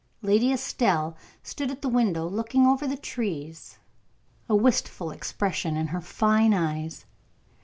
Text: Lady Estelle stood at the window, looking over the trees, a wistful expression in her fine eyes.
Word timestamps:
Lady 0.23 0.51
Estelle 0.51 1.15
stood 1.43 1.69
at 1.69 1.83
the 1.83 1.87
window, 1.87 2.25
looking 2.27 2.65
over 2.65 2.87
the 2.87 2.97
trees, 2.97 3.77
a 4.49 4.55
wistful 4.55 5.11
expression 5.11 5.77
in 5.77 5.89
her 5.89 6.01
fine 6.01 6.55
eyes. 6.55 7.05